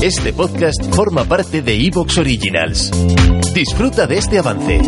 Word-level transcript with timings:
Este 0.00 0.32
podcast 0.32 0.80
forma 0.94 1.24
parte 1.24 1.60
de 1.60 1.74
Evox 1.74 2.18
Originals. 2.18 2.92
Disfruta 3.52 4.06
de 4.06 4.18
este 4.18 4.38
avance. 4.38 4.80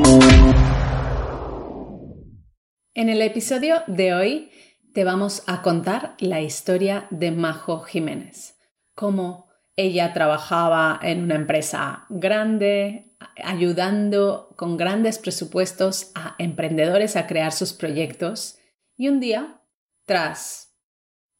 En 2.95 3.09
el 3.09 3.21
episodio 3.21 3.83
de 3.89 4.15
hoy 4.15 4.51
te 4.95 5.03
vamos 5.03 5.43
a 5.49 5.63
contar 5.63 6.15
la 6.21 6.41
historia 6.41 7.09
de 7.11 7.33
Majo 7.33 7.81
Jiménez. 7.81 8.57
Cómo 8.95 9.49
ella 9.75 10.13
trabajaba 10.13 11.01
en 11.03 11.25
una 11.25 11.35
empresa 11.35 12.07
grande, 12.09 13.17
ayudando 13.43 14.55
con 14.57 14.77
grandes 14.77 15.19
presupuestos 15.19 16.13
a 16.15 16.37
emprendedores 16.39 17.17
a 17.17 17.27
crear 17.27 17.51
sus 17.51 17.73
proyectos. 17.73 18.59
Y 18.97 19.09
un 19.09 19.19
día, 19.19 19.61
tras 20.07 20.73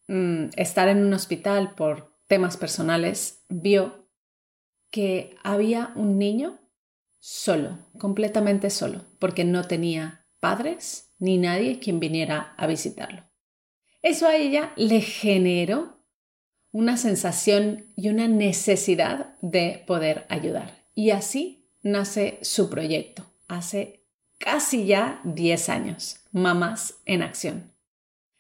mm, 0.09 0.47
estar 0.57 0.89
en 0.89 1.05
un 1.05 1.15
hospital 1.15 1.77
por 1.77 2.10
temas 2.31 2.57
personales, 2.57 3.43
vio 3.49 4.09
que 4.93 5.37
había 5.43 5.91
un 5.97 6.17
niño 6.17 6.61
solo, 7.19 7.91
completamente 7.99 8.71
solo, 8.71 9.05
porque 9.19 9.43
no 9.43 9.65
tenía 9.65 10.29
padres 10.39 11.13
ni 11.19 11.39
nadie 11.39 11.81
quien 11.81 11.99
viniera 11.99 12.55
a 12.57 12.69
visitarlo. 12.69 13.29
Eso 14.01 14.29
a 14.29 14.37
ella 14.37 14.73
le 14.77 15.01
generó 15.01 16.07
una 16.71 16.97
sensación 16.97 17.93
y 17.97 18.11
una 18.11 18.29
necesidad 18.29 19.37
de 19.43 19.83
poder 19.85 20.25
ayudar. 20.29 20.87
Y 20.95 21.11
así 21.11 21.69
nace 21.83 22.39
su 22.43 22.71
proyecto, 22.71 23.27
hace 23.49 24.07
casi 24.39 24.87
ya 24.87 25.21
10 25.25 25.69
años, 25.69 26.21
Mamás 26.31 27.01
en 27.07 27.23
Acción. 27.23 27.75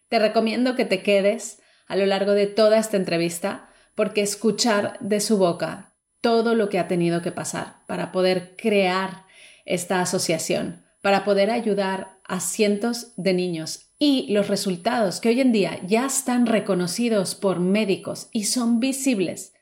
Te 0.06 0.20
recomiendo 0.20 0.76
que 0.76 0.84
te 0.84 1.02
quedes 1.02 1.60
a 1.88 1.96
lo 1.96 2.06
largo 2.06 2.34
de 2.34 2.46
toda 2.46 2.78
esta 2.78 2.96
entrevista 2.96 3.66
porque 4.00 4.22
escuchar 4.22 4.98
de 5.00 5.20
su 5.20 5.36
boca 5.36 5.94
todo 6.22 6.54
lo 6.54 6.70
que 6.70 6.78
ha 6.78 6.88
tenido 6.88 7.20
que 7.20 7.32
pasar 7.32 7.84
para 7.86 8.12
poder 8.12 8.56
crear 8.56 9.26
esta 9.66 10.00
asociación, 10.00 10.86
para 11.02 11.22
poder 11.22 11.50
ayudar 11.50 12.18
a 12.24 12.40
cientos 12.40 13.12
de 13.18 13.34
niños 13.34 13.90
y 13.98 14.32
los 14.32 14.48
resultados 14.48 15.20
que 15.20 15.28
hoy 15.28 15.42
en 15.42 15.52
día 15.52 15.78
ya 15.86 16.06
están 16.06 16.46
reconocidos 16.46 17.34
por 17.34 17.60
médicos 17.60 18.30
y 18.32 18.44
son 18.44 18.80
visibles 18.80 19.52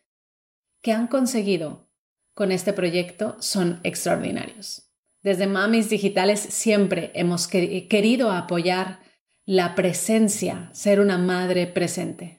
que 0.82 0.92
han 0.92 1.08
conseguido 1.08 1.88
con 2.32 2.52
este 2.52 2.72
proyecto 2.72 3.36
son 3.40 3.80
extraordinarios. 3.82 4.92
Desde 5.20 5.48
Mamis 5.48 5.90
Digitales 5.90 6.38
siempre 6.38 7.10
hemos 7.16 7.48
querido 7.48 8.30
apoyar 8.30 9.00
la 9.44 9.74
presencia, 9.74 10.70
ser 10.74 11.00
una 11.00 11.18
madre 11.18 11.66
presente. 11.66 12.37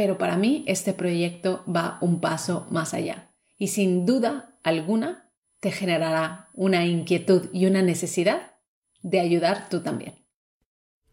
Pero 0.00 0.16
para 0.16 0.38
mí 0.38 0.64
este 0.66 0.94
proyecto 0.94 1.62
va 1.68 1.98
un 2.00 2.22
paso 2.22 2.66
más 2.70 2.94
allá 2.94 3.34
y 3.58 3.66
sin 3.66 4.06
duda 4.06 4.56
alguna 4.62 5.30
te 5.60 5.72
generará 5.72 6.48
una 6.54 6.86
inquietud 6.86 7.50
y 7.52 7.66
una 7.66 7.82
necesidad 7.82 8.54
de 9.02 9.20
ayudar 9.20 9.68
tú 9.68 9.82
también. 9.82 10.14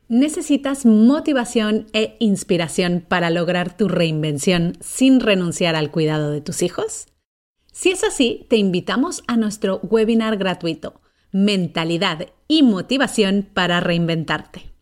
¿Necesitas 0.07 0.85
motivación 0.85 1.87
e 1.91 2.15
inspiración 2.19 3.03
para 3.05 3.29
lograr 3.29 3.75
tu 3.75 3.89
reinvención 3.89 4.77
sin 4.79 5.19
renunciar 5.19 5.75
al 5.75 5.91
cuidado 5.91 6.31
de 6.31 6.39
tus 6.39 6.63
hijos? 6.63 7.07
Si 7.73 7.89
es 7.89 8.05
así, 8.05 8.45
te 8.49 8.55
invitamos 8.55 9.21
a 9.27 9.35
nuestro 9.35 9.81
webinar 9.83 10.37
gratuito, 10.37 11.01
Mentalidad 11.33 12.27
y 12.47 12.63
Motivación 12.63 13.49
para 13.53 13.81
Reinventarte 13.81 14.76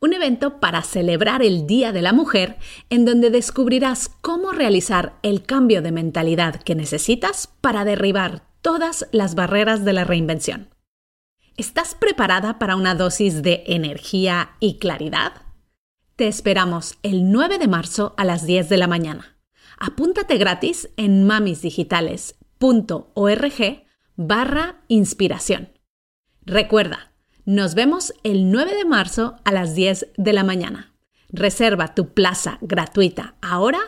un 0.00 0.12
evento 0.12 0.60
para 0.60 0.82
celebrar 0.82 1.42
el 1.42 1.66
Día 1.66 1.92
de 1.92 2.02
la 2.02 2.12
Mujer 2.12 2.58
en 2.90 3.04
donde 3.04 3.30
descubrirás 3.30 4.10
cómo 4.20 4.52
realizar 4.52 5.18
el 5.22 5.42
cambio 5.42 5.82
de 5.82 5.92
mentalidad 5.92 6.62
que 6.62 6.74
necesitas 6.74 7.48
para 7.60 7.84
derribar 7.84 8.42
todas 8.60 9.08
las 9.12 9.34
barreras 9.34 9.84
de 9.84 9.92
la 9.92 10.04
reinvención. 10.04 10.70
¿Estás 11.56 11.94
preparada 11.94 12.58
para 12.58 12.76
una 12.76 12.94
dosis 12.94 13.42
de 13.42 13.64
energía 13.66 14.56
y 14.60 14.78
claridad? 14.78 15.32
Te 16.16 16.28
esperamos 16.28 16.98
el 17.02 17.32
9 17.32 17.58
de 17.58 17.68
marzo 17.68 18.14
a 18.16 18.24
las 18.24 18.46
10 18.46 18.68
de 18.68 18.76
la 18.76 18.86
mañana. 18.86 19.36
Apúntate 19.78 20.38
gratis 20.38 20.88
en 20.96 21.26
mamisdigitales.org 21.26 23.86
barra 24.16 24.82
inspiración. 24.88 25.70
Recuerda, 26.42 27.12
nos 27.46 27.74
vemos 27.76 28.12
el 28.24 28.50
9 28.50 28.74
de 28.74 28.84
marzo 28.84 29.36
a 29.44 29.52
las 29.52 29.76
10 29.76 30.08
de 30.16 30.32
la 30.32 30.42
mañana. 30.42 30.92
Reserva 31.28 31.94
tu 31.94 32.12
plaza 32.12 32.58
gratuita 32.60 33.36
ahora 33.40 33.78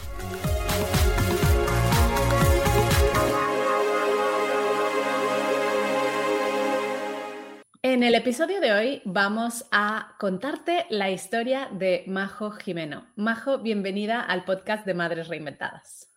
En 7.82 8.02
el 8.02 8.14
episodio 8.14 8.60
de 8.60 8.72
hoy 8.72 9.02
vamos 9.04 9.66
a 9.72 10.14
contarte 10.18 10.86
la 10.91 11.10
historia 11.10 11.68
de 11.72 12.04
Majo 12.06 12.50
Jimeno. 12.50 13.06
Majo, 13.16 13.58
bienvenida 13.58 14.20
al 14.20 14.44
podcast 14.44 14.86
de 14.86 14.94
Madres 14.94 15.28
Reinventadas. 15.28 16.08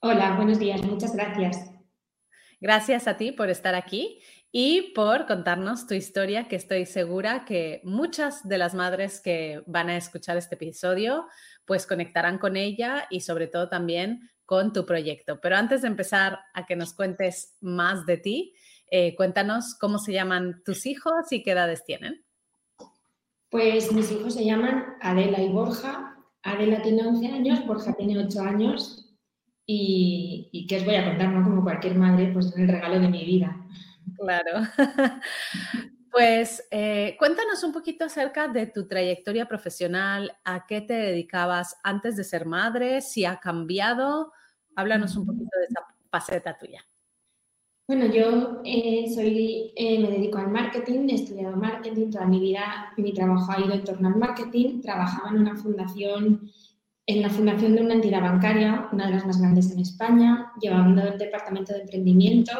Hola, 0.00 0.36
buenos 0.36 0.58
días, 0.58 0.82
muchas 0.82 1.14
gracias. 1.14 1.70
Gracias 2.60 3.06
a 3.06 3.16
ti 3.16 3.32
por 3.32 3.50
estar 3.50 3.74
aquí 3.74 4.20
y 4.50 4.92
por 4.94 5.26
contarnos 5.26 5.86
tu 5.86 5.94
historia, 5.94 6.48
que 6.48 6.56
estoy 6.56 6.86
segura 6.86 7.44
que 7.44 7.82
muchas 7.84 8.48
de 8.48 8.56
las 8.56 8.74
madres 8.74 9.20
que 9.20 9.62
van 9.66 9.90
a 9.90 9.96
escuchar 9.96 10.36
este 10.36 10.54
episodio 10.54 11.26
pues 11.66 11.86
conectarán 11.86 12.38
con 12.38 12.56
ella 12.56 13.06
y 13.10 13.20
sobre 13.20 13.46
todo 13.46 13.68
también 13.68 14.30
con 14.46 14.72
tu 14.72 14.86
proyecto. 14.86 15.38
Pero 15.42 15.56
antes 15.56 15.82
de 15.82 15.88
empezar 15.88 16.38
a 16.54 16.64
que 16.64 16.76
nos 16.76 16.94
cuentes 16.94 17.58
más 17.60 18.06
de 18.06 18.16
ti, 18.16 18.54
eh, 18.90 19.14
cuéntanos 19.16 19.76
cómo 19.78 19.98
se 19.98 20.14
llaman 20.14 20.62
tus 20.64 20.86
hijos 20.86 21.30
y 21.30 21.42
qué 21.42 21.50
edades 21.50 21.84
tienen. 21.84 22.24
Pues 23.50 23.92
mis 23.92 24.10
hijos 24.10 24.32
se 24.32 24.46
llaman 24.46 24.96
Adela 25.02 25.42
y 25.42 25.50
Borja. 25.50 26.16
Adela 26.42 26.80
tiene 26.80 27.06
11 27.06 27.26
años, 27.26 27.66
Borja 27.66 27.92
tiene 27.94 28.18
8 28.24 28.40
años 28.40 29.14
y, 29.66 30.48
y 30.52 30.66
qué 30.66 30.78
os 30.78 30.86
voy 30.86 30.94
a 30.94 31.04
contar, 31.04 31.28
¿no? 31.28 31.44
Como 31.44 31.62
cualquier 31.62 31.96
madre, 31.96 32.30
pues 32.32 32.56
el 32.56 32.66
regalo 32.66 32.98
de 32.98 33.08
mi 33.08 33.26
vida. 33.26 33.57
Claro. 34.16 34.62
Pues 36.10 36.66
eh, 36.70 37.16
cuéntanos 37.18 37.62
un 37.64 37.72
poquito 37.72 38.04
acerca 38.04 38.48
de 38.48 38.66
tu 38.66 38.86
trayectoria 38.86 39.46
profesional, 39.46 40.32
a 40.44 40.66
qué 40.66 40.80
te 40.80 40.94
dedicabas 40.94 41.76
antes 41.82 42.16
de 42.16 42.24
ser 42.24 42.46
madre, 42.46 43.00
si 43.02 43.24
ha 43.24 43.38
cambiado. 43.38 44.32
Háblanos 44.74 45.16
un 45.16 45.26
poquito 45.26 45.50
de 45.58 45.66
esa 45.66 45.86
faceta 46.10 46.56
tuya. 46.56 46.84
Bueno, 47.86 48.06
yo 48.06 48.60
eh, 48.64 49.06
soy, 49.14 49.72
eh, 49.76 49.98
me 49.98 50.10
dedico 50.10 50.38
al 50.38 50.50
marketing, 50.50 51.08
he 51.08 51.14
estudiado 51.14 51.56
marketing, 51.56 52.10
toda 52.10 52.26
mi 52.26 52.38
vida 52.38 52.92
mi 52.96 53.12
trabajo 53.12 53.50
ha 53.50 53.60
ido 53.60 53.72
en 53.72 53.84
torno 53.84 54.08
al 54.08 54.16
marketing. 54.16 54.80
Trabajaba 54.80 55.30
en 55.30 55.38
una 55.38 55.56
fundación, 55.56 56.50
en 57.06 57.22
la 57.22 57.30
fundación 57.30 57.76
de 57.76 57.82
una 57.82 57.94
entidad 57.94 58.22
bancaria, 58.22 58.88
una 58.92 59.06
de 59.06 59.12
las 59.12 59.26
más 59.26 59.40
grandes 59.40 59.70
en 59.70 59.78
España, 59.78 60.52
llevando 60.60 61.02
el 61.02 61.18
departamento 61.18 61.72
de 61.72 61.82
emprendimiento 61.82 62.52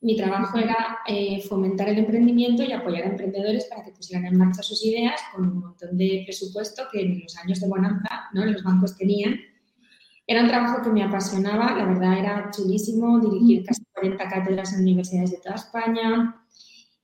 mi 0.00 0.16
trabajo 0.16 0.58
era 0.58 0.98
eh, 1.06 1.42
fomentar 1.48 1.88
el 1.88 1.98
emprendimiento 1.98 2.62
y 2.62 2.72
apoyar 2.72 3.04
a 3.04 3.10
emprendedores 3.10 3.64
para 3.66 3.84
que 3.84 3.92
pusieran 3.92 4.26
en 4.26 4.36
marcha 4.36 4.62
sus 4.62 4.84
ideas 4.84 5.20
con 5.34 5.48
un 5.48 5.60
montón 5.60 5.96
de 5.96 6.22
presupuesto 6.24 6.84
que 6.92 7.00
en 7.00 7.22
los 7.22 7.36
años 7.38 7.60
de 7.60 7.68
bonanza 7.68 8.28
¿no? 8.32 8.44
los 8.44 8.62
bancos 8.62 8.96
tenían. 8.96 9.40
Era 10.26 10.42
un 10.42 10.48
trabajo 10.48 10.82
que 10.82 10.90
me 10.90 11.02
apasionaba, 11.02 11.76
la 11.76 11.86
verdad 11.86 12.18
era 12.18 12.50
chulísimo, 12.50 13.20
dirigir 13.20 13.64
casi 13.64 13.84
40 13.94 14.28
cátedras 14.28 14.72
en 14.74 14.80
universidades 14.80 15.30
de 15.30 15.38
toda 15.38 15.54
España. 15.54 16.42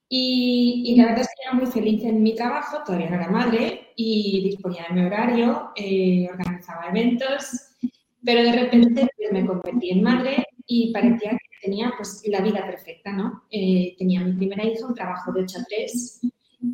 Y, 0.09 0.93
la 0.97 1.05
verdad 1.05 1.21
es 1.21 1.27
que 1.27 1.43
era 1.47 1.53
muy 1.53 1.65
feliz 1.65 2.03
en 2.03 2.21
mi 2.21 2.35
trabajo, 2.35 2.83
todavía 2.85 3.09
no 3.09 3.15
era 3.15 3.31
madre 3.31 3.93
y 3.95 4.43
disponía 4.43 4.85
de 4.87 4.93
mi 4.93 5.05
horario, 5.07 5.71
eh, 5.75 6.27
organizaba 6.31 6.89
eventos, 6.89 7.75
pero 8.23 8.43
de 8.43 8.51
repente 8.51 9.07
pues, 9.17 9.31
me 9.31 9.45
convertí 9.47 9.89
en 9.89 10.03
madre 10.03 10.45
y 10.67 10.93
parecía 10.93 11.31
tenía 11.63 11.93
pues 11.95 12.21
la 12.27 12.41
vida 12.41 12.65
perfecta, 12.65 13.11
¿no? 13.11 13.43
Eh, 13.49 13.95
tenía 13.97 14.21
mi 14.21 14.33
primera 14.33 14.65
hija, 14.65 14.85
un 14.85 14.93
trabajo 14.93 15.31
de 15.31 15.43
8 15.43 15.59
a 15.59 15.63
3, 15.63 16.21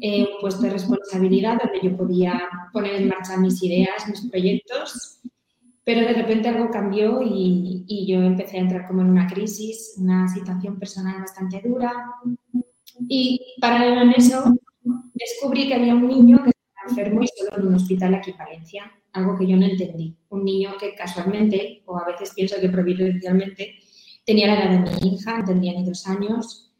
eh, 0.01 0.21
un 0.21 0.41
puesto 0.41 0.61
de 0.63 0.71
responsabilidad 0.71 1.59
donde 1.63 1.79
yo 1.81 1.95
podía 1.95 2.41
poner 2.73 2.95
en 2.95 3.07
marcha 3.07 3.37
mis 3.37 3.61
ideas, 3.63 4.07
mis 4.07 4.21
proyectos, 4.29 5.21
pero 5.83 6.01
de 6.01 6.13
repente 6.13 6.49
algo 6.49 6.69
cambió 6.69 7.21
y, 7.23 8.05
yo 8.07 8.21
empecé 8.21 8.57
a 8.57 8.61
entrar 8.61 8.87
como 8.87 9.01
en 9.01 9.09
una 9.09 9.27
crisis, 9.27 9.95
una 9.97 10.27
situación 10.27 10.79
personal 10.79 11.19
bastante 11.19 11.61
dura 11.63 11.91
Y 13.07 13.55
paralelo 13.61 14.01
en 14.01 14.11
eso, 14.11 14.55
descubrí 15.13 15.67
que 15.67 15.75
había 15.75 15.95
un 15.95 16.07
niño 16.07 16.43
que 16.43 16.51
estaba 16.51 16.89
enfermo 16.89 17.23
y 17.23 17.27
solo 17.27 17.57
en 17.57 17.67
un 17.67 17.75
hospital 17.75 18.15
aquí 18.15 18.31
en 18.31 18.37
Valencia, 18.37 18.91
algo 19.13 19.37
que 19.37 19.47
yo 19.47 19.57
no 19.57 19.65
entendí. 19.65 20.15
Un 20.29 20.43
niño 20.43 20.71
que 20.79 20.95
casualmente, 20.95 21.83
o 21.85 21.97
a 21.97 22.05
veces 22.05 22.33
pienso 22.35 22.59
que 22.59 22.69
providencialmente, 22.69 23.75
tenía 24.29 24.45
la 24.45 24.63
edad 24.63 24.85
de 24.85 25.01
mi 25.01 25.15
hija, 25.15 25.39
no 25.39 25.45
tendría 25.45 25.73
ni 25.73 25.83
dos 25.83 26.05
años, 26.05 26.71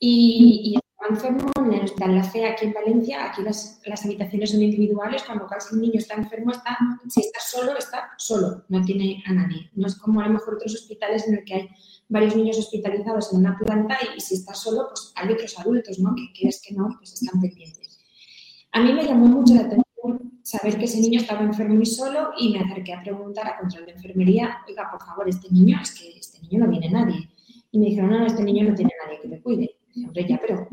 y, 0.00 0.74
y 0.74 0.82
enfermo 1.08 1.50
en 1.64 1.74
el 1.74 1.84
Hospital 1.84 2.16
La 2.16 2.24
Fe 2.24 2.44
aquí 2.44 2.64
en 2.66 2.72
Valencia, 2.72 3.26
aquí 3.26 3.42
las, 3.42 3.80
las 3.86 4.04
habitaciones 4.04 4.50
son 4.50 4.62
individuales, 4.62 5.22
cuando 5.22 5.46
casi 5.46 5.76
un 5.76 5.82
niño 5.82 5.98
está 5.98 6.14
enfermo, 6.14 6.50
está, 6.50 6.76
si 7.08 7.20
está 7.20 7.38
solo, 7.40 7.78
está 7.78 8.10
solo, 8.18 8.64
no 8.68 8.84
tiene 8.84 9.22
a 9.26 9.32
nadie. 9.32 9.70
No 9.74 9.86
es 9.86 9.94
como 9.94 10.20
a 10.20 10.26
lo 10.26 10.32
mejor 10.32 10.54
otros 10.54 10.74
hospitales 10.74 11.28
en 11.28 11.34
el 11.34 11.44
que 11.44 11.54
hay 11.54 11.68
varios 12.08 12.34
niños 12.34 12.58
hospitalizados 12.58 13.32
en 13.32 13.38
una 13.38 13.56
planta 13.58 13.96
y, 14.16 14.20
si 14.20 14.34
está 14.34 14.52
solo, 14.54 14.88
pues 14.88 15.12
hay 15.14 15.32
otros 15.32 15.56
adultos, 15.60 16.00
¿no? 16.00 16.14
Que 16.16 16.32
quieres 16.32 16.60
que 16.66 16.74
no, 16.74 16.88
pues 16.98 17.12
están 17.14 17.40
pendientes. 17.40 18.00
A 18.72 18.80
mí 18.80 18.92
me 18.92 19.04
llamó 19.04 19.26
mucho 19.26 19.54
la 19.54 19.62
atención 19.62 19.82
saber 20.42 20.76
que 20.78 20.84
ese 20.86 21.00
niño 21.00 21.20
estaba 21.20 21.42
enfermo 21.42 21.80
y 21.80 21.86
solo 21.86 22.30
y 22.38 22.52
me 22.52 22.60
acerqué 22.60 22.92
a 22.92 23.02
preguntar 23.02 23.46
a 23.46 23.58
control 23.58 23.86
de 23.86 23.92
enfermería, 23.92 24.58
oiga, 24.68 24.90
por 24.90 25.04
favor, 25.04 25.28
este 25.28 25.48
niño, 25.50 25.78
es 25.80 25.92
que 25.92 26.18
no 26.58 26.68
viene 26.68 26.90
nadie. 26.90 27.28
Y 27.70 27.78
me 27.78 27.86
dijeron, 27.86 28.10
no, 28.10 28.26
este 28.26 28.42
niño 28.42 28.68
no 28.68 28.74
tiene 28.74 28.92
nadie 29.04 29.20
que 29.20 29.28
le 29.28 29.40
cuide. 29.40 29.76
Dije, 29.94 30.06
hombre, 30.06 30.26
ya, 30.28 30.40
pero 30.40 30.68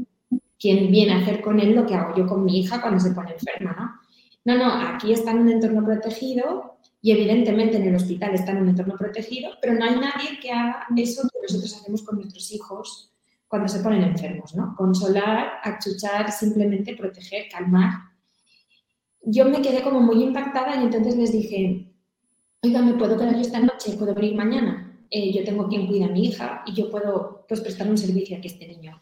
¿quién 0.59 0.91
viene 0.91 1.13
a 1.13 1.17
hacer 1.19 1.41
con 1.41 1.59
él 1.59 1.75
lo 1.75 1.85
que 1.85 1.95
hago 1.95 2.15
yo 2.15 2.27
con 2.27 2.43
mi 2.43 2.59
hija 2.59 2.81
cuando 2.81 2.99
se 2.99 3.11
pone 3.11 3.31
enferma, 3.31 3.75
¿no? 3.77 4.09
No, 4.45 4.57
no, 4.57 4.71
aquí 4.71 5.11
está 5.11 5.31
en 5.31 5.39
un 5.39 5.49
entorno 5.49 5.83
protegido 5.83 6.77
y 7.01 7.11
evidentemente 7.11 7.77
en 7.77 7.87
el 7.87 7.95
hospital 7.95 8.33
está 8.33 8.51
en 8.51 8.63
un 8.63 8.69
entorno 8.69 8.95
protegido, 8.97 9.51
pero 9.61 9.73
no 9.73 9.85
hay 9.85 9.95
nadie 9.95 10.39
que 10.41 10.51
haga 10.51 10.87
eso 10.97 11.27
que 11.31 11.39
nosotros 11.41 11.75
hacemos 11.75 12.03
con 12.03 12.17
nuestros 12.17 12.51
hijos 12.51 13.13
cuando 13.47 13.67
se 13.67 13.79
ponen 13.79 14.03
enfermos, 14.03 14.55
¿no? 14.55 14.75
Consolar, 14.75 15.59
achuchar, 15.63 16.31
simplemente 16.31 16.95
proteger, 16.95 17.47
calmar. 17.49 17.93
Yo 19.21 19.45
me 19.45 19.61
quedé 19.61 19.81
como 19.81 19.99
muy 19.99 20.23
impactada 20.23 20.75
y 20.77 20.85
entonces 20.85 21.17
les 21.17 21.31
dije, 21.31 21.93
oiga, 22.61 22.81
¿me 22.81 22.93
puedo 22.93 23.17
quedar 23.17 23.33
yo 23.33 23.41
esta 23.41 23.59
noche? 23.59 23.95
¿Puedo 23.97 24.13
venir 24.13 24.35
mañana? 24.35 24.88
Eh, 25.09 25.33
yo 25.33 25.43
tengo 25.43 25.67
quien 25.67 25.87
cuida 25.87 26.05
a 26.05 26.09
mi 26.09 26.25
hija 26.25 26.63
y 26.65 26.73
yo 26.73 26.91
puedo 26.91 27.45
pues, 27.47 27.61
prestar 27.61 27.89
un 27.89 27.97
servicio 27.97 28.37
a 28.37 28.39
este 28.41 28.67
niño. 28.67 29.01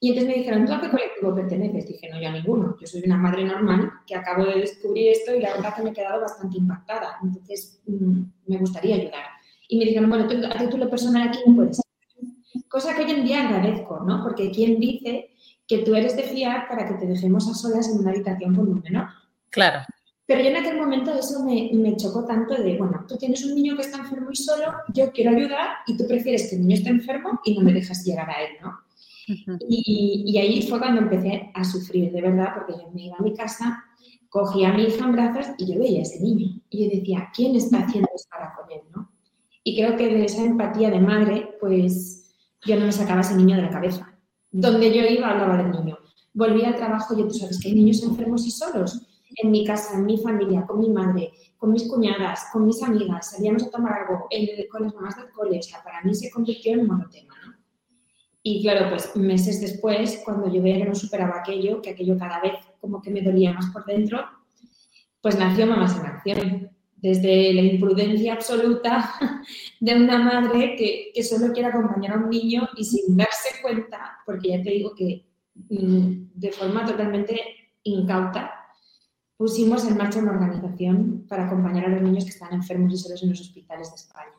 Y 0.00 0.08
entonces 0.08 0.30
me 0.30 0.38
dijeron, 0.38 0.66
¿tú 0.66 0.72
a 0.72 0.80
qué 0.80 0.90
colectivo 0.90 1.34
perteneces? 1.34 1.86
Dije, 1.86 2.10
no, 2.10 2.20
yo 2.20 2.28
a 2.28 2.32
ninguno. 2.32 2.76
Yo 2.80 2.86
soy 2.88 3.02
una 3.06 3.16
madre 3.16 3.44
normal 3.44 3.88
que 4.04 4.16
acabo 4.16 4.44
de 4.46 4.60
descubrir 4.60 5.10
esto 5.10 5.32
y 5.32 5.40
la 5.40 5.54
verdad 5.54 5.76
que 5.76 5.82
me 5.82 5.90
he 5.90 5.92
quedado 5.92 6.20
bastante 6.20 6.58
impactada. 6.58 7.18
Entonces, 7.22 7.80
mm, 7.86 8.22
me 8.46 8.58
gustaría 8.58 8.96
ayudar. 8.96 9.26
Y 9.68 9.78
me 9.78 9.84
dijeron, 9.84 10.10
bueno, 10.10 10.24
a 10.24 10.58
título 10.58 10.90
personal 10.90 11.28
aquí 11.28 11.38
no 11.46 11.54
puedes. 11.54 11.80
Cosa 12.68 12.96
que 12.96 13.04
hoy 13.04 13.10
en 13.12 13.24
día 13.24 13.46
agradezco, 13.46 14.00
¿no? 14.00 14.24
Porque 14.24 14.50
¿quién 14.50 14.80
dice 14.80 15.30
que 15.68 15.78
tú 15.78 15.94
eres 15.94 16.16
de 16.16 16.24
fiar 16.24 16.66
para 16.68 16.88
que 16.88 16.94
te 16.94 17.06
dejemos 17.06 17.48
a 17.48 17.54
solas 17.54 17.88
en 17.88 18.00
una 18.00 18.10
habitación 18.10 18.56
con 18.56 18.68
un 18.68 18.80
menor? 18.80 19.06
Claro. 19.50 19.84
Pero 20.26 20.40
yo 20.40 20.50
en 20.50 20.56
aquel 20.56 20.76
momento 20.76 21.12
eso 21.12 21.44
me, 21.44 21.70
me, 21.74 21.96
chocó 21.96 22.24
tanto 22.24 22.54
de, 22.54 22.78
bueno, 22.78 23.04
tú 23.08 23.16
tienes 23.16 23.44
un 23.44 23.54
niño 23.54 23.76
que 23.76 23.82
está 23.82 23.98
enfermo 23.98 24.30
y 24.30 24.36
solo, 24.36 24.72
yo 24.94 25.10
quiero 25.12 25.30
ayudar 25.30 25.78
y 25.86 25.96
tú 25.96 26.06
prefieres 26.06 26.48
que 26.48 26.56
el 26.56 26.62
niño 26.62 26.76
esté 26.76 26.90
enfermo 26.90 27.40
y 27.44 27.58
no 27.58 27.64
me 27.64 27.72
dejas 27.72 28.04
llegar 28.04 28.30
a 28.30 28.42
él, 28.42 28.50
¿no? 28.62 28.78
y, 29.68 30.36
ahí 30.38 30.62
fue 30.62 30.78
cuando 30.78 31.02
empecé 31.02 31.50
a 31.54 31.64
sufrir, 31.64 32.12
de 32.12 32.22
verdad, 32.22 32.48
porque 32.54 32.80
yo 32.80 32.90
me 32.92 33.06
iba 33.06 33.16
a 33.18 33.22
mi 33.22 33.34
casa, 33.34 33.84
cogía 34.28 34.70
a 34.70 34.74
mi 34.74 34.84
hija 34.84 35.04
en 35.04 35.12
brazos 35.12 35.46
y 35.58 35.72
yo 35.72 35.78
veía 35.78 36.00
a 36.00 36.02
ese 36.02 36.20
niño. 36.20 36.60
Y 36.70 36.84
yo 36.84 36.98
decía, 36.98 37.30
¿quién 37.34 37.54
está 37.56 37.80
haciendo 37.80 38.08
esto 38.14 38.28
para 38.30 38.54
con 38.54 38.70
él? 38.70 38.80
¿no? 38.94 39.10
Y 39.64 39.76
creo 39.76 39.96
que 39.96 40.08
de 40.08 40.24
esa 40.24 40.42
empatía 40.44 40.90
de 40.90 41.00
madre, 41.00 41.56
pues 41.60 42.34
yo 42.64 42.78
no 42.78 42.86
me 42.86 42.92
sacaba 42.92 43.20
ese 43.20 43.36
niño 43.36 43.56
de 43.56 43.62
la 43.62 43.70
cabeza. 43.70 44.12
Donde 44.50 44.92
yo 44.92 45.02
iba 45.02 45.30
hablaba 45.30 45.56
del 45.56 45.70
niño. 45.70 45.98
Volví 46.34 46.64
al 46.64 46.76
trabajo 46.76 47.18
y 47.18 47.22
tú 47.24 47.30
sabes 47.30 47.60
que 47.60 47.68
hay 47.68 47.74
niños 47.74 48.02
enfermos 48.02 48.46
y 48.46 48.50
solos. 48.50 49.06
En 49.36 49.50
mi 49.50 49.64
casa, 49.64 49.94
en 49.96 50.06
mi 50.06 50.18
familia, 50.18 50.66
con 50.66 50.80
mi 50.80 50.90
madre, 50.90 51.32
con 51.56 51.72
mis 51.72 51.88
cuñadas, 51.88 52.46
con 52.52 52.66
mis 52.66 52.82
amigas, 52.82 53.30
salíamos 53.30 53.62
a 53.64 53.70
tomar 53.70 53.92
algo 54.00 54.28
con 54.70 54.82
las 54.82 54.94
mamás 54.94 55.16
del 55.16 55.30
cole. 55.30 55.58
O 55.58 55.62
sea, 55.62 55.82
para 55.82 56.02
mí 56.02 56.14
se 56.14 56.30
convirtió 56.30 56.72
en 56.72 56.86
monotema. 56.86 57.34
Y 58.42 58.62
claro, 58.62 58.90
pues 58.90 59.14
meses 59.14 59.60
después, 59.60 60.20
cuando 60.24 60.52
yo 60.52 60.60
veía 60.60 60.78
que 60.78 60.88
no 60.88 60.94
superaba 60.94 61.38
aquello, 61.38 61.80
que 61.80 61.90
aquello 61.90 62.18
cada 62.18 62.40
vez 62.40 62.54
como 62.80 63.00
que 63.00 63.10
me 63.10 63.22
dolía 63.22 63.52
más 63.52 63.70
por 63.70 63.84
dentro, 63.84 64.24
pues 65.20 65.38
nació 65.38 65.66
Mamás 65.66 65.96
en 65.96 66.06
Acción. 66.06 66.70
Desde 66.96 67.52
la 67.52 67.62
imprudencia 67.62 68.34
absoluta 68.34 69.12
de 69.80 69.94
una 69.94 70.18
madre 70.18 70.76
que, 70.76 71.10
que 71.14 71.22
solo 71.22 71.52
quiere 71.52 71.68
acompañar 71.68 72.14
a 72.14 72.18
un 72.18 72.30
niño 72.30 72.68
y 72.76 72.84
sin 72.84 73.16
darse 73.16 73.60
cuenta, 73.60 74.18
porque 74.26 74.50
ya 74.50 74.62
te 74.62 74.70
digo 74.70 74.94
que 74.94 75.24
mm, 75.68 76.30
de 76.34 76.52
forma 76.52 76.84
totalmente 76.84 77.40
incauta, 77.84 78.61
pusimos 79.42 79.84
en 79.88 79.96
marcha 79.96 80.20
una 80.20 80.30
organización 80.30 81.26
para 81.28 81.46
acompañar 81.46 81.86
a 81.86 81.88
los 81.88 82.00
niños 82.00 82.22
que 82.22 82.30
están 82.30 82.52
enfermos 82.52 82.92
y 82.92 82.96
solos 82.96 83.24
en 83.24 83.30
los 83.30 83.40
hospitales 83.40 83.90
de 83.90 83.96
España. 83.96 84.30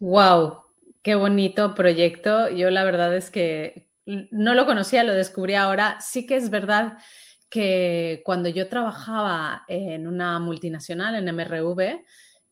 ¡Wow! 0.00 0.62
Qué 1.02 1.14
bonito 1.14 1.72
proyecto. 1.76 2.48
Yo 2.48 2.70
la 2.70 2.82
verdad 2.82 3.14
es 3.16 3.30
que 3.30 3.92
no 4.06 4.54
lo 4.54 4.66
conocía, 4.66 5.04
lo 5.04 5.12
descubrí 5.12 5.54
ahora. 5.54 6.00
Sí 6.00 6.26
que 6.26 6.34
es 6.34 6.50
verdad 6.50 6.98
que 7.48 8.22
cuando 8.24 8.48
yo 8.48 8.68
trabajaba 8.68 9.62
en 9.68 10.08
una 10.08 10.40
multinacional, 10.40 11.14
en 11.14 11.32
MRV, 11.32 12.04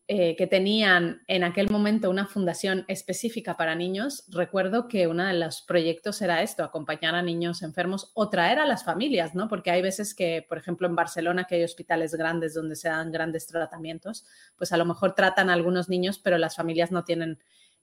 eh, 0.09 0.35
que 0.35 0.47
tenían 0.47 1.21
en 1.27 1.45
aquel 1.45 1.69
momento 1.69 2.09
una 2.09 2.27
fundación 2.27 2.83
específica 2.89 3.55
para 3.55 3.73
niños, 3.73 4.25
recuerdo 4.27 4.89
que 4.89 5.07
uno 5.07 5.25
de 5.25 5.33
los 5.33 5.61
proyectos 5.61 6.21
era 6.21 6.41
esto, 6.41 6.65
acompañar 6.65 7.15
a 7.15 7.21
niños 7.21 7.61
enfermos 7.61 8.11
o 8.13 8.29
traer 8.29 8.59
a 8.59 8.65
las 8.65 8.83
familias, 8.83 9.33
¿no? 9.33 9.47
Porque 9.47 9.71
hay 9.71 9.81
veces 9.81 10.13
que, 10.13 10.45
por 10.47 10.57
ejemplo, 10.57 10.87
en 10.87 10.95
Barcelona, 10.95 11.45
que 11.45 11.55
hay 11.55 11.63
hospitales 11.63 12.15
grandes 12.15 12.53
donde 12.53 12.75
se 12.75 12.89
dan 12.89 13.13
grandes 13.13 13.47
tratamientos, 13.47 14.25
pues 14.57 14.73
a 14.73 14.77
lo 14.77 14.83
mejor 14.83 15.15
tratan 15.15 15.49
a 15.49 15.53
algunos 15.53 15.87
niños, 15.87 16.19
pero 16.19 16.37
las 16.37 16.57
familias 16.57 16.91
no 16.91 17.05
tienen 17.05 17.39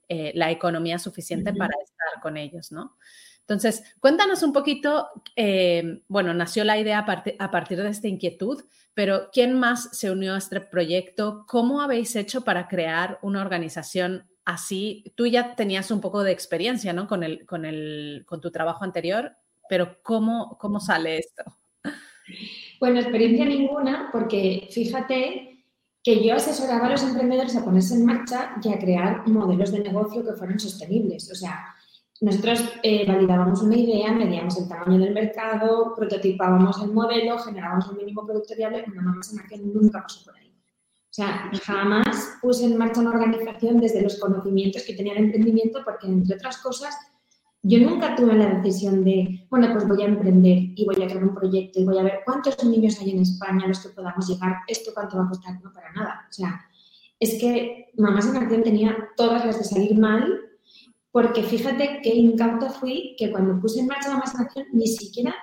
eh, 0.07 0.31
la 0.35 0.51
economía 0.51 0.99
suficiente 0.99 1.53
para 1.53 1.73
estar 1.81 2.21
con 2.21 2.37
ellos, 2.37 2.71
¿no? 2.71 2.97
Entonces, 3.51 3.83
cuéntanos 3.99 4.43
un 4.43 4.53
poquito, 4.53 5.09
eh, 5.35 6.03
bueno, 6.07 6.33
nació 6.33 6.63
la 6.63 6.79
idea 6.79 6.99
a, 6.99 7.51
partir 7.51 7.83
de 7.83 7.89
esta 7.89 8.07
inquietud, 8.07 8.63
pero 8.93 9.29
¿quién 9.33 9.59
más 9.59 9.89
se 9.91 10.09
unió 10.09 10.35
a 10.35 10.37
este 10.37 10.61
proyecto? 10.61 11.43
¿Cómo 11.49 11.81
habéis 11.81 12.15
hecho 12.15 12.45
para 12.45 12.69
crear 12.69 13.19
una 13.21 13.41
organización 13.41 14.25
así? 14.45 15.03
Tú 15.15 15.27
ya 15.27 15.53
tenías 15.55 15.91
un 15.91 15.99
poco 15.99 16.23
de 16.23 16.31
experiencia, 16.31 16.93
¿no? 16.93 17.09
Con, 17.09 17.23
el, 17.23 17.45
con, 17.45 17.65
el, 17.65 18.23
con 18.25 18.39
tu 18.39 18.51
trabajo 18.51 18.85
anterior, 18.85 19.33
pero 19.67 20.01
¿cómo, 20.01 20.57
cómo 20.57 20.79
sale 20.79 21.17
esto? 21.17 21.43
Bueno, 22.79 23.01
experiencia 23.01 23.43
ninguna, 23.43 24.07
porque 24.13 24.69
fíjate 24.71 25.65
que 26.01 26.25
yo 26.25 26.35
asesoraba 26.35 26.87
a 26.87 26.91
los 26.91 27.03
emprendedores 27.03 27.57
a 27.57 27.65
ponerse 27.65 27.95
en 27.95 28.05
marcha 28.05 28.55
y 28.63 28.69
a 28.69 28.79
crear 28.79 29.27
modelos 29.27 29.73
de 29.73 29.81
negocio 29.81 30.23
que 30.23 30.33
fueran 30.33 30.57
sostenibles. 30.57 31.29
O 31.29 31.35
sea, 31.35 31.75
nosotros 32.21 32.63
eh, 32.83 33.05
validábamos 33.07 33.63
una 33.63 33.75
idea, 33.75 34.11
medíamos 34.11 34.55
el 34.59 34.67
tamaño 34.67 34.99
del 34.99 35.13
mercado, 35.13 35.95
prototipábamos 35.95 36.79
el 36.83 36.91
modelo, 36.91 37.39
generábamos 37.39 37.89
un 37.89 37.97
mínimo 37.97 38.23
producto 38.23 38.53
viable, 38.55 38.85
una 38.87 39.01
más 39.01 39.33
en 39.33 39.47
que 39.47 39.57
nunca 39.57 40.03
pasó 40.03 40.25
por 40.25 40.35
ahí. 40.37 40.53
O 41.11 41.13
sea, 41.13 41.49
jamás 41.63 42.37
puse 42.39 42.65
en 42.65 42.77
marcha 42.77 43.01
una 43.01 43.09
organización 43.09 43.79
desde 43.79 44.03
los 44.03 44.19
conocimientos 44.19 44.83
que 44.83 44.93
tenía 44.93 45.13
el 45.13 45.25
emprendimiento 45.25 45.79
porque, 45.83 46.07
entre 46.07 46.35
otras 46.35 46.59
cosas, 46.59 46.95
yo 47.63 47.79
nunca 47.79 48.15
tuve 48.15 48.35
la 48.35 48.53
decisión 48.53 49.03
de, 49.03 49.47
bueno, 49.49 49.69
pues 49.73 49.87
voy 49.87 50.03
a 50.03 50.05
emprender 50.05 50.57
y 50.75 50.85
voy 50.85 51.01
a 51.03 51.07
crear 51.07 51.23
un 51.23 51.33
proyecto 51.33 51.79
y 51.79 51.85
voy 51.85 51.97
a 51.97 52.03
ver 52.03 52.19
cuántos 52.23 52.63
niños 52.63 52.99
hay 53.01 53.11
en 53.11 53.19
España 53.19 53.65
a 53.65 53.67
los 53.67 53.79
que 53.79 53.89
podamos 53.89 54.29
llegar, 54.29 54.57
esto 54.67 54.91
cuánto 54.93 55.17
va 55.17 55.25
a 55.25 55.29
costar, 55.29 55.59
no 55.63 55.73
para 55.73 55.91
nada. 55.91 56.27
O 56.29 56.33
sea, 56.33 56.61
es 57.19 57.39
que 57.41 57.91
Mamás 57.97 58.29
en 58.29 58.37
Acción 58.37 58.61
tenía 58.61 59.09
todas 59.17 59.43
las 59.43 59.57
de 59.57 59.63
salir 59.63 59.97
mal, 59.97 60.50
porque 61.11 61.43
fíjate 61.43 61.99
qué 62.01 62.15
incauta 62.15 62.69
fui 62.69 63.15
que 63.17 63.31
cuando 63.31 63.59
puse 63.59 63.81
en 63.81 63.87
marcha 63.87 64.11
Mamás 64.11 64.33
en 64.35 64.41
Acción 64.41 64.65
ni 64.71 64.87
siquiera 64.87 65.35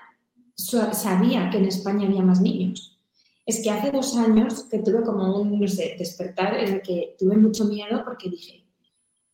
sabía 0.57 1.51
que 1.51 1.59
en 1.59 1.67
España 1.67 2.07
había 2.07 2.23
más 2.23 2.41
niños. 2.41 2.99
Es 3.47 3.63
que 3.63 3.71
hace 3.71 3.91
dos 3.91 4.17
años 4.17 4.65
que 4.71 4.81
tuve 4.81 5.03
como 5.03 5.41
un, 5.41 5.59
no 5.61 5.69
sé, 5.69 5.97
despertar 5.99 6.59
en 6.59 6.75
el 6.75 6.83
que 6.83 7.17
tuve 7.19 7.37
mucho 7.37 7.65
miedo 7.65 8.03
porque 8.05 8.29
dije, 8.29 8.67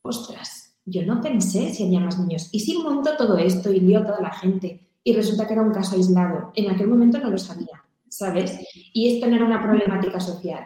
ostras, 0.02 0.76
yo 0.84 1.04
no 1.04 1.20
pensé 1.20 1.72
si 1.72 1.84
había 1.84 2.00
más 2.00 2.18
niños. 2.18 2.48
Y 2.52 2.60
si 2.60 2.78
monto 2.78 3.16
todo 3.16 3.38
esto 3.38 3.72
y 3.72 3.80
lío 3.80 4.00
a 4.00 4.04
toda 4.04 4.20
la 4.20 4.32
gente 4.34 4.80
y 5.02 5.14
resulta 5.14 5.46
que 5.46 5.54
era 5.54 5.62
un 5.62 5.72
caso 5.72 5.96
aislado, 5.96 6.52
en 6.54 6.70
aquel 6.70 6.88
momento 6.88 7.18
no 7.18 7.30
lo 7.30 7.38
sabía, 7.38 7.84
¿sabes? 8.08 8.58
Y 8.92 9.14
esto 9.14 9.26
no 9.26 9.36
era 9.36 9.46
una 9.46 9.62
problemática 9.62 10.20
social. 10.20 10.64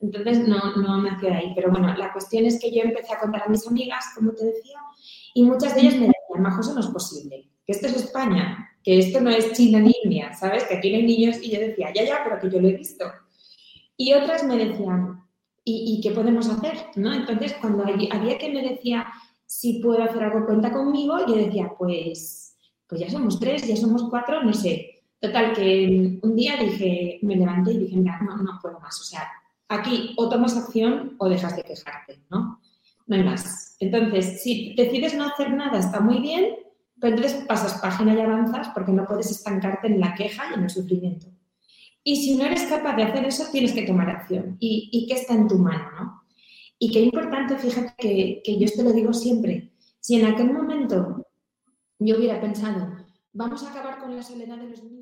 Entonces 0.00 0.48
no, 0.48 0.76
no 0.76 0.98
me 0.98 1.10
hacía 1.10 1.36
ahí. 1.36 1.52
Pero 1.54 1.70
bueno, 1.70 1.94
la 1.96 2.12
cuestión 2.12 2.44
es 2.44 2.60
que 2.60 2.74
yo 2.74 2.82
empecé 2.82 3.14
a 3.14 3.20
contar 3.20 3.44
a 3.46 3.48
mis 3.48 3.66
amigas, 3.66 4.06
como 4.16 4.32
te 4.32 4.46
decía, 4.46 4.78
y 5.34 5.42
muchas 5.44 5.74
de 5.74 5.82
ellas 5.82 5.94
me 5.94 6.06
decían, 6.08 6.42
Majo, 6.42 6.60
eso 6.60 6.74
no 6.74 6.80
es 6.80 6.86
posible, 6.86 7.48
que 7.64 7.72
esto 7.72 7.86
es 7.86 7.96
España, 7.96 8.70
que 8.82 8.98
esto 8.98 9.20
no 9.20 9.30
es 9.30 9.52
China 9.52 9.80
ni 9.80 9.94
India, 10.04 10.32
¿sabes? 10.34 10.64
Que 10.64 10.76
aquí 10.76 10.90
no 10.90 10.96
hay 10.98 11.04
niños. 11.04 11.36
Y 11.40 11.52
yo 11.52 11.60
decía, 11.60 11.92
ya, 11.94 12.04
ya, 12.04 12.20
pero 12.24 12.40
que 12.40 12.50
yo 12.50 12.60
lo 12.60 12.68
he 12.68 12.76
visto. 12.76 13.04
Y 13.96 14.12
otras 14.12 14.44
me 14.44 14.58
decían, 14.58 15.22
¿y, 15.64 16.00
qué 16.02 16.10
podemos 16.10 16.48
hacer? 16.48 16.76
¿no? 16.96 17.14
Entonces, 17.14 17.54
cuando 17.60 17.84
había 17.84 18.38
que 18.38 18.52
me 18.52 18.62
decía, 18.62 19.06
si 19.46 19.80
puedo 19.80 20.02
hacer 20.02 20.24
algo, 20.24 20.46
cuenta 20.46 20.72
conmigo. 20.72 21.18
Yo 21.26 21.34
decía, 21.34 21.72
pues, 21.78 22.56
pues 22.88 23.00
ya 23.00 23.10
somos 23.10 23.38
tres, 23.38 23.66
ya 23.66 23.76
somos 23.76 24.04
cuatro, 24.10 24.42
no 24.42 24.52
sé. 24.52 25.04
Total, 25.20 25.52
que 25.52 26.18
un 26.22 26.34
día 26.34 26.56
dije, 26.56 27.20
me 27.22 27.36
levanté 27.36 27.72
y 27.72 27.78
dije, 27.78 27.96
mira, 27.96 28.18
no, 28.22 28.36
no 28.38 28.58
puedo 28.60 28.80
más. 28.80 28.98
O 28.98 29.04
sea, 29.04 29.28
aquí 29.68 30.14
o 30.16 30.28
tomas 30.28 30.56
acción 30.56 31.16
o 31.18 31.28
dejas 31.28 31.54
de 31.54 31.62
quejarte, 31.62 32.22
¿no? 32.30 32.61
No 33.06 33.16
hay 33.16 33.24
más. 33.24 33.76
Entonces, 33.80 34.42
si 34.42 34.74
decides 34.74 35.14
no 35.14 35.24
hacer 35.24 35.52
nada, 35.52 35.78
está 35.78 36.00
muy 36.00 36.20
bien, 36.20 36.56
pero 37.00 37.16
entonces 37.16 37.44
pasas 37.46 37.80
página 37.80 38.14
y 38.14 38.20
avanzas 38.20 38.68
porque 38.74 38.92
no 38.92 39.06
puedes 39.06 39.30
estancarte 39.30 39.88
en 39.88 40.00
la 40.00 40.14
queja 40.14 40.44
y 40.50 40.54
en 40.54 40.62
el 40.64 40.70
sufrimiento. 40.70 41.26
Y 42.04 42.16
si 42.16 42.36
no 42.36 42.44
eres 42.44 42.62
capaz 42.64 42.96
de 42.96 43.04
hacer 43.04 43.24
eso, 43.24 43.44
tienes 43.50 43.72
que 43.72 43.82
tomar 43.82 44.10
acción. 44.10 44.56
¿Y, 44.60 44.88
y 44.92 45.06
qué 45.06 45.14
está 45.14 45.34
en 45.34 45.48
tu 45.48 45.58
mano? 45.58 45.90
¿no? 45.98 46.22
Y 46.78 46.90
qué 46.90 47.00
importante, 47.00 47.56
fíjate 47.56 47.94
que, 47.96 48.42
que 48.44 48.58
yo 48.58 48.64
esto 48.64 48.82
lo 48.82 48.92
digo 48.92 49.12
siempre. 49.12 49.72
Si 50.00 50.16
en 50.16 50.26
aquel 50.26 50.52
momento 50.52 51.28
yo 52.00 52.16
hubiera 52.16 52.40
pensado, 52.40 52.92
vamos 53.32 53.62
a 53.62 53.70
acabar 53.70 54.00
con 54.00 54.16
la 54.16 54.22
soledad 54.22 54.56
de 54.58 54.68
los 54.70 54.82
niños. 54.82 55.01